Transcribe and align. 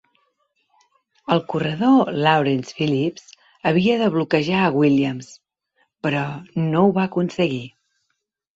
El 1.33 1.41
corredor 1.53 2.09
Lawrence 2.27 2.73
Phillips 2.79 3.29
havia 3.73 3.99
de 4.01 4.09
bloquejar 4.17 4.65
a 4.65 4.73
Williams, 4.81 5.31
però 6.07 6.25
no 6.67 6.85
ho 6.85 6.93
va 6.99 7.09
aconseguir. 7.09 7.65